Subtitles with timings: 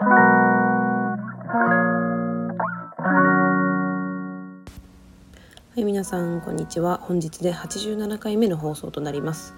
[0.00, 0.04] は
[5.76, 9.56] い皆さんこんにちは本日で87回目の放送となります、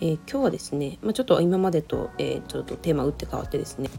[0.00, 3.90] えー、今日はですね、まあ、ちょっと今までと,、えー、ちょっとテーマ打って変わってですね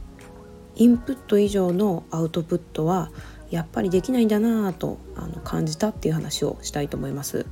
[0.76, 3.12] インプット以上のアウトプットは
[3.52, 7.46] やっぱりできないんだなぁとあの感じたっていう話をしたいと思います。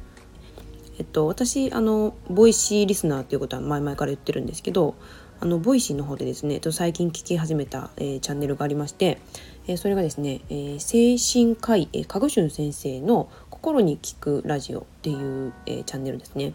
[0.98, 4.96] えっと、私あの Voicy リスナーっていうことは前々から言ってるんですけど
[5.42, 9.20] あの Voicy の方でですね最近聞き始めた、えー、チャンネルがありまして、
[9.66, 16.54] えー、それがですね、えー、精神科医、えー、かぐしゅん先生の心に聞くラジオっていう、えー、チャンネルですね。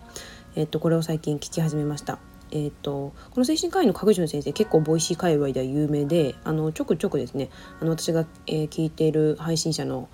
[0.55, 2.19] えっとこれを最近聞き始めました。
[2.52, 10.09] えーと、この精神科医の角順先生結構 Voicy 界隈では有名であのちょくちょくですねあの私が、えー、聞いている配信者の、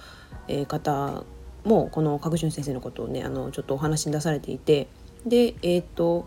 [0.48, 1.24] えー、方
[1.64, 4.88] もこの角順先生のことをねあのちょっとお話に出されていて
[5.26, 6.26] でえっ、ー、と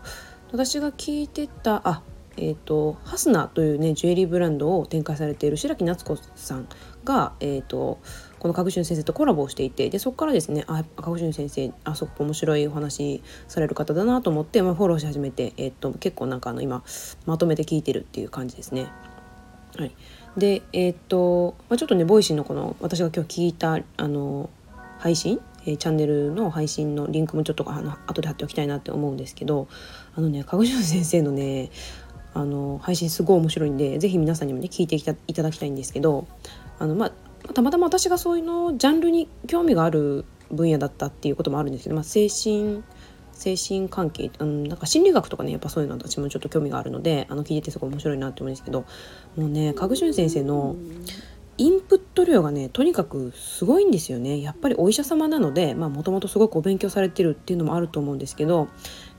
[0.52, 2.02] 私が聞いてたあ
[2.36, 6.68] えーと、 HASUNA というねジュエリーブランドを展開されている白木夏子さん
[7.04, 7.98] が、えーと、
[8.38, 16.82] この角俊先生とコラボをしていてでそこからですねあ角俊先生あそこ面白いお話される方だなと思って、まあ、フォローし始めて、えーと、結構なんかあの今
[17.24, 18.86] まとめて聞いてるっていう感じですね。
[19.76, 19.92] はい、
[20.36, 24.48] でえっ、ー、と、まあ、ちょっとね Voicy のこの私が今日聞いたあの
[24.98, 29.68] 配信え、チャンネルの配信のリンクもちょっとあの後で貼っておきたいなって思うんですけど
[30.14, 31.70] あのね鹿児島先生のね
[32.36, 35.02] あの配信すごい面白いんで是非皆さんにもね聞いてい
[35.34, 36.26] ただきたいんですけど
[36.78, 42.84] あの、まあ、たまたま私がそういうのジャンルに興味がある分野だったっていうこともあるんですけど、まあ、精神
[43.32, 48.84] 精神関係、うん、なんか心理学とかねやっぱそういうの私もちょっと興味があるのであの聞いててすごい面白いなって思うんですけど
[49.36, 50.76] もうねかぐしゅん先生の
[51.58, 54.42] インプット量がねとにかくすごいんですよね。
[54.42, 58.68] やっぱりお医者様なのでもともとすごくお勉強されてるっていうのもあると思うんですけど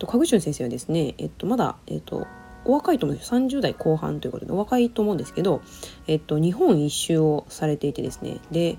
[0.06, 2.28] かぐしゅん先生はですね、えっと、まだ、えっと、
[2.68, 5.62] お若いと思うんです30代後半ということでお若いと思うんですけど、
[6.06, 8.40] えっと、日本一周をされていてですね。
[8.52, 8.78] で、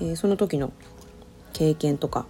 [0.00, 0.72] えー、その時の
[1.54, 2.26] 経験とか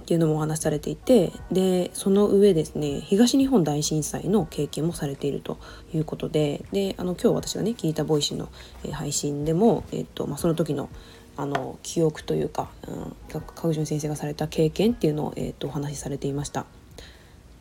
[0.00, 5.58] っていうのもお話しされていてでその上ですね東日本大震災の経験もされていると
[5.94, 8.48] いうことでであの今日私がね聞いた Voicy の、
[8.82, 10.88] えー、配信でも、えっとまあ、その時の
[11.36, 16.66] あの記憶というか、うん、川口先生がされた経験っていうのを、えー、とお話しされていました。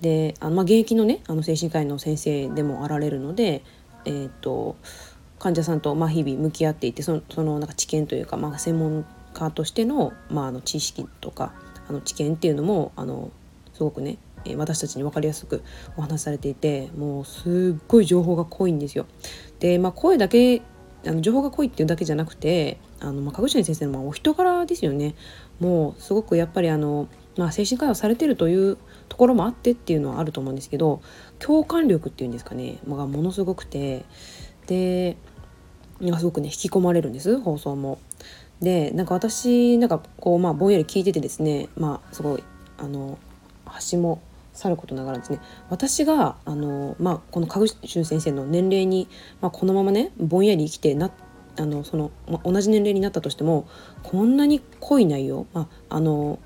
[0.02, 3.64] であの、まあ、現役のねあの精神科医の先生でもあられるので、
[4.06, 4.76] えーと、
[5.40, 11.54] 患者さんとまあ日々向き合っていてそのそのなんか知見というか、まあ、専門家としての,、まあ、あの知識とか
[11.88, 13.32] あの知見っていうのもあの
[13.74, 14.18] すごくね
[14.56, 15.64] 私たちに分かりやすく
[15.98, 19.06] お話しされていてもうすっごい情報が濃いんですよ。
[19.60, 20.62] で、まあ、声だけ
[21.06, 25.16] あの情報が濃いっていうだけじゃなくてあの、まあ、鹿口先生のお人柄ですよね。
[25.60, 28.78] もうすごくやっぱりあの、まあ、精神科医をされてるという
[29.09, 31.02] ところもあってっていうのはあると思うんですけど
[31.40, 34.06] 共感力っていうんですかね、まあ、ものすごくて
[34.68, 35.18] で
[36.00, 38.00] すごくね引き込まれるんです放送も。
[38.62, 42.44] でなんか私なんかこうまあぼんやり聞いててですねまあすごい
[42.78, 43.18] あの
[43.66, 44.22] 端も
[44.53, 49.08] さることながらですね私があの、まあ、このかぐしゅん先生の年齢に、
[49.40, 51.12] まあ、このままねぼんやり生きてな
[51.58, 53.68] あのその、まあ、同じ年齢になったとしても
[54.03, 56.40] こんなに濃い内容、まあ、あの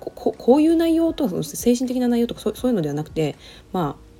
[0.00, 3.36] ここういう内容とか精神的な内容とかそういうのではなくて
[3.72, 4.10] まあ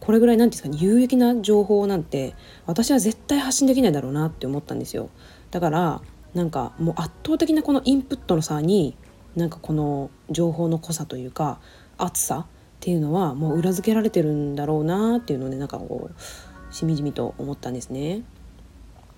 [0.00, 2.34] これぐらい何て言うんですかね有益な情報なんて
[2.66, 5.10] 私は絶対発信できないだろうなって思ったんですよ
[5.50, 6.00] だから
[6.34, 8.96] なんかもう圧倒的なこのインプットの差に
[9.36, 11.60] なんかこの情報の濃さというか
[11.98, 12.46] 厚さっ
[12.80, 18.22] ていうのはもう裏付けられてるんだろうなっていうのをねなんかこうしみじみと思ったんですね。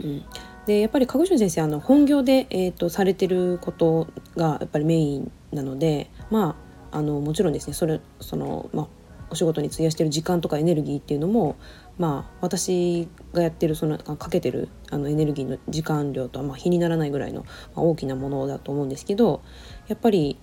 [0.01, 0.25] うん、
[0.67, 6.57] でやっぱり鹿児島先生あの本業で、えーと、されてることがやっぱりメインなのでま
[6.93, 8.87] ああのもちろんですねそれその、まあ、
[9.31, 11.57] お仕事に費やしてる時間とかエネルギーっていうのも
[11.99, 19.43] まあ私がやってるそのかけてるあのエネルギーの時間量とはまあ比にならないぐらいの、ま、大きなものだと思うんですけど
[19.89, 20.39] やっぱり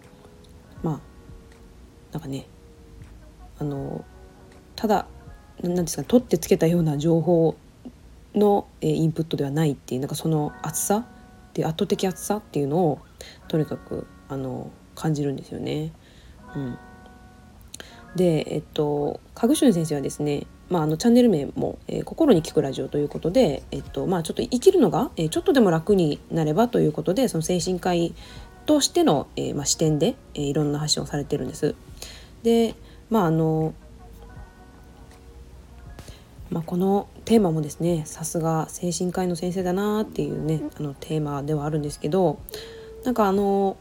[0.81, 0.99] まあ
[2.11, 2.47] なんかね
[3.59, 4.03] あの
[4.75, 5.07] ただ
[5.61, 7.55] 何ですか取ってつけたような情報
[8.35, 11.05] の、えインプットではないっていうなんかその厚さっ
[11.53, 12.99] て圧倒的厚さっていうのを
[13.47, 15.91] とにかくあの感じるんですよね。
[16.55, 16.77] うん、
[18.15, 28.13] でえっとカグシュン先生はですねまあ、あのチャンネル名も、えー、心に聞くラジオ」ということで、えっとまあ、ちょっと生きるのが、えー、ちょっとでも楽になればということでその精神科医
[28.67, 31.73] としての、えーまあ、視点で、えー、いろんな発信をされてるんです。
[32.43, 32.75] で
[33.09, 33.73] まああの
[36.51, 42.39] まあ、このテーマもですねさすが精神科医の先生だなっていうねあのテーマではあるんですけど
[43.03, 43.77] なんかあの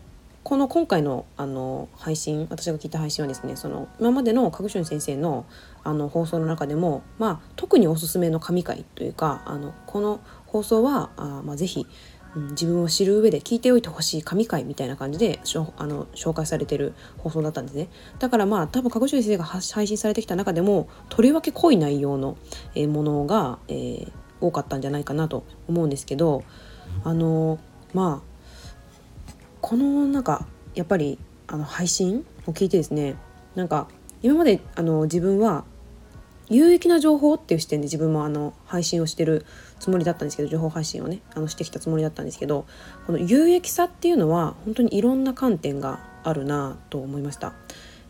[0.48, 5.44] この今回のあの配信私が聞いた配信はですねその今までのカグシュン先生の
[5.84, 11.86] あの放送の中でも、まあ、特におすすめの神回というかあのこの放送はあ、まあ、ぜひ、
[12.34, 17.90] うん、自分を知る上で聞いておいてほしい神回みたいな感じでしょあの紹介されてる放送だったんですね。
[18.18, 22.38] だからまあ多分鹿児島先生が配信されてきた中でもとりわけ濃い内容の、
[22.74, 26.42] え、ものが、えー、多かったんじゃないかなと思うんですけど
[27.04, 27.58] あの
[27.92, 28.27] まあ
[29.68, 33.16] このなんかやっぱりあの配信を聞いてですね
[33.54, 33.86] なんか
[34.22, 35.66] 今まであの自分は
[36.48, 39.44] 有益な情報っていう視点で自分もあの配信をしてる
[39.78, 42.64] つもりだったんですけど情報発信をねあのしてきたつもりだったんですけど
[43.06, 47.52] この有益さっていうのは本当にいろんな観点があるなと思いました。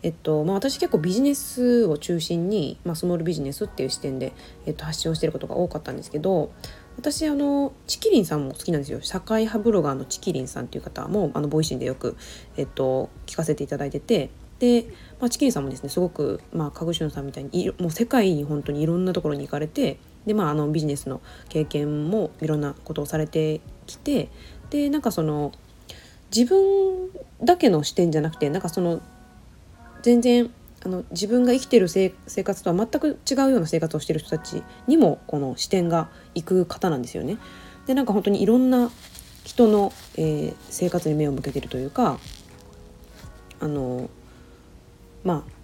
[0.04, 4.32] えっとまあ、私結構ビジネスを中心に、まあ、スモールビジネスっていう視点で、
[4.64, 6.52] えっと、発信をしてることが多かったんですけど
[6.98, 9.00] 私あのちきりんさんも好きなんですよ。
[9.00, 12.16] 社会派ブロガーのちきりんさんっていう方もあの Voicy でよく、
[12.56, 14.30] えっと、聞かせていただいてて。
[14.58, 14.86] で、
[15.20, 24.30] まあ、チキリンさんもですねすごく、まあ、鹿児島さんみたいにもう世界に本当にいろんなところに行かれてで、まあ、あのビジネスの経験もいろんなことをされてきて
[24.70, 25.52] でなんかその
[26.34, 27.10] 自分
[27.40, 29.00] だけの視点じゃなくてなんかその
[30.02, 30.50] 全然
[30.84, 32.10] あの自分が生きてる生
[32.44, 37.38] 活とは全く違うような生活をしてる人たちにもこの視点がいく方なんですよね。
[37.86, 38.90] でなんか本当にいろんな
[39.44, 42.18] 人の、えー、生活に目を向けてるというか
[43.60, 44.08] あの
[45.24, 45.58] まあ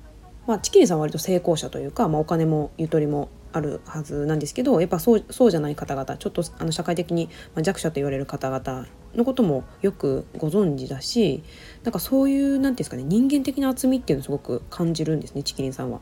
[0.46, 7.30] まあ、チキリさんは割と成功者というか、まあ、お金もゆとりもあるはずなんですけどやっぱそうそうじゃない方々ちょっとあの社会的に
[7.62, 11.42] 弱者と言われる方々のこともよくご存知だし
[11.82, 16.00] なんかそういう何て言うんですかね人間的な厚みっていうのをすごく感じるんですねチキリンさんは。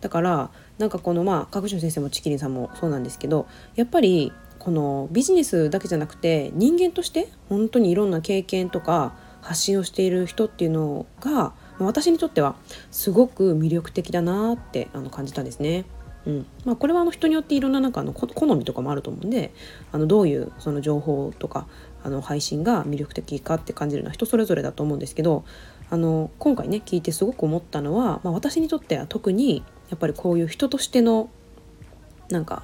[0.00, 3.46] だからなんかこのまあ各種先生もチキリンさんもそうなんですけど
[3.76, 12.54] やっぱりこのビジネスだけじゃなくて人間として本当にいろんな経験とか発信をしている人っていうのが私にとっては
[12.90, 15.84] すごく魅力的だなってあの感じたんですね。
[16.26, 19.52] うんまあ、これはあの人によっていろんななんかあの好みとかもあると思うんで
[19.90, 21.66] あのどういうその情報とか
[22.04, 25.44] あの配信が魅力的かって感じるのは人それぞれだと思うんですけど
[25.90, 31.28] あの今回ね聞いてすごく思ったのは、まあ、私にとっては特にやっぱりこういう人としての
[32.30, 32.62] なんか、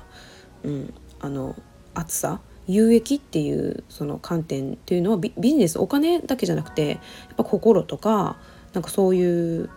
[0.62, 1.54] うん、あの
[1.94, 6.98] 厚さ有益っていうその観点っていうのはビジネスお金だけじゃなくてやっ
[7.36, 8.36] ぱ心とか
[8.72, 9.70] なんかそういう、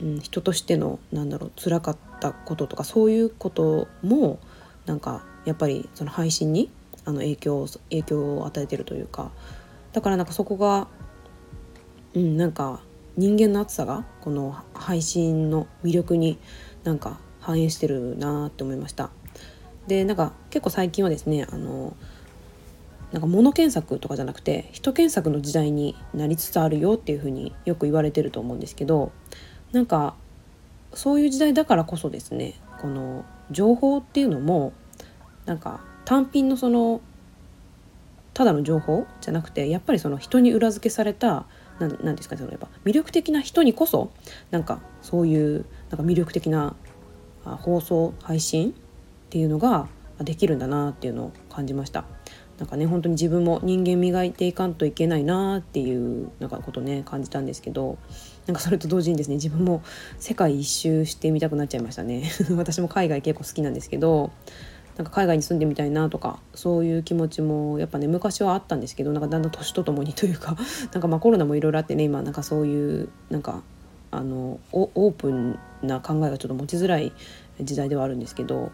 [0.00, 4.38] うん、人としてのなんだろう辛かったこととかそういうことも
[4.86, 6.70] なんかやっぱりその配信に
[7.06, 9.30] あの影響影響を与えてるというか
[9.92, 10.88] だからなんかそこが、
[12.14, 12.80] うん、なんか
[13.16, 16.38] 人間の熱さがこの配信の魅力に
[16.84, 19.10] なんか反映してるなって思いました。
[19.86, 21.96] でなんか結構最近はですねあの
[23.12, 29.12] なんか物検索とかじゃなくて人検索の時代になりつつあるよっていうふうによく言われてると思うんですけど
[29.72, 30.14] なんか
[30.92, 34.72] そういう時代だからこそですねこの情報っていうのも
[35.44, 37.02] なんか単品のその
[38.32, 41.46] ただの情報じゃなくてやっぱりその人に裏付けされた
[41.78, 44.10] 何ですかねそのやっぱ魅力的な人にこそ
[44.50, 46.74] なんかそういうなんか魅力的な
[47.44, 48.72] 放送配信っ
[49.30, 49.88] ていうのが
[50.20, 52.04] できるんだなっていうのを感じました。
[52.58, 57.98] なんかね本当に自分も人間磨いていかんといけないなっていうなんかことね感じたんですけど
[58.46, 59.82] なんかそれと同時にですね自分も
[60.18, 64.30] 世界一周してみたくなっちゃいましたね 私も海外結構好きなんですけど
[64.96, 70.56] なんか海外に住んでみたいなとかそういう気持ちもやっぱね昔はあったんですけどなんかだんだん年とともにというか
[70.92, 73.62] なんかまあコロナもいろいろあってね今なんかそういうなんか
[74.10, 77.12] あのオープンな考えがちょっと持ちづらい
[77.60, 78.70] 時代ではあるんですけど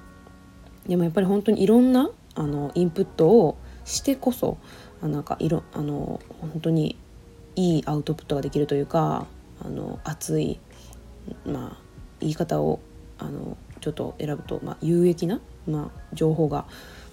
[0.87, 4.59] でもやっぱり本当にいろんなあのインプットをしてこそ
[5.02, 6.97] なんか色あの本当に
[7.57, 9.26] いいアウトプットができるというか
[9.64, 10.59] あの熱い、
[11.45, 11.76] まあ、
[12.21, 12.81] 言い方を
[13.19, 16.64] あのちょっと選ぶと、まあ、有益な、ま、情報が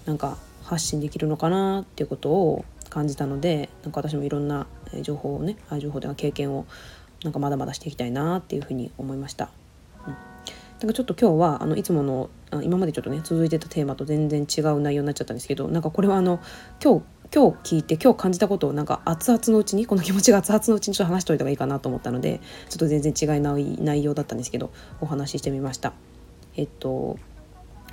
[0.05, 4.67] なんか発信できるのかなっていうことを感じたのでなんか私もいろんな
[5.01, 6.65] 情報をね情報では経験を
[7.23, 9.49] なんかまだまだしていきたいなっていうふうに思いました。
[10.07, 10.15] うん
[10.79, 12.29] なんかちょっと今日はあのいつもの
[12.63, 16.39] 今までちょっとね続いてたテーマと全然違う内容になっちゃったんですけどなんかこれはあの
[16.81, 22.39] 今日今日聞いて今日感じたことをなんか熱々のうちにこの気持ちが熱々のうちにちょっと話しておいた方がいいかなと思ったので
[22.69, 25.91] ちょっと全然違いない内容だったんですけどお話ししてみました。
[26.55, 27.19] えっと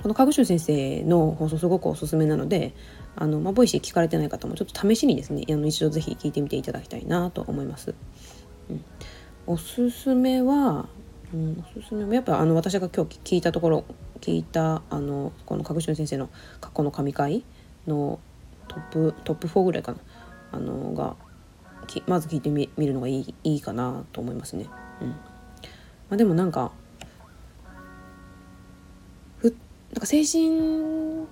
[0.01, 2.73] この鹿児島先生の放送すごくおすすめなので
[3.15, 7.95] あの、まあ、 Voicy 聞かれてない方もちょっと試しにですねあの一度ぜひ聞いてみていただきたいなと思います。
[8.69, 8.85] うん、
[9.47, 10.87] おすすめは
[11.33, 13.85] うん、おすすめもやっぱあの私が今日聞いたところ
[14.21, 16.29] 聞いたあのこの鹿児島先生の
[16.61, 17.43] 過去の神回
[17.85, 18.19] の
[18.67, 19.97] トップトップ4ぐらいかな
[20.51, 21.15] あのが
[21.87, 24.67] きまず聞いてみるのがいいいいかなと思いますね。
[25.01, 25.15] うんま
[26.11, 26.71] あ、でもなんか
[29.97, 31.25] なんか精神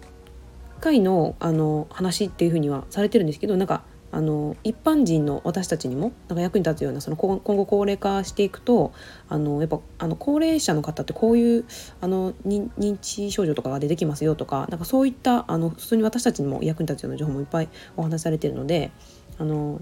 [0.82, 8.92] 科医のあの話っていうふうにはされてるんですけどなんかあの一般人の私たちにもなんか役に立つようなその今後高齢化していくと
[9.30, 11.66] あのやっぱあの高齢者の方ってこういう
[12.02, 18.90] あの認知症状とかが出てきますよとかなんかそういったあの普通に私たちにも役に立つような情報もいっぱいお話しされてるので
[19.38, 19.80] あの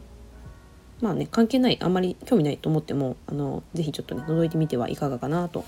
[1.00, 5.63] まあね関係ないあんまり興味ないと思ってもあのぜひちょっとね覗いてみてはいかがかなと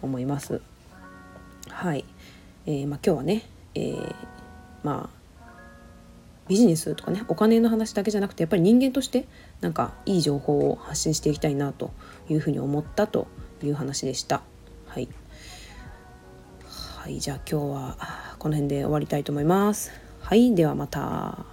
[0.00, 0.62] 思います。
[1.68, 2.04] はい、
[2.66, 3.42] えー、まあ、今日はね、
[3.74, 4.14] えー、
[4.82, 5.24] まあ
[6.48, 9.26] ビジネスとかねお金の話だけじゃなくてやっぱり人間として
[9.60, 11.90] なんかいい情報を発信していきたいなと
[12.28, 13.26] いうふうに思ったと
[13.62, 14.42] いう話でした。
[14.86, 15.08] はい、
[16.98, 17.96] はい、じゃあ今日は
[18.38, 19.90] この辺で終わりたいと思います。
[20.20, 21.46] はい、ではまた。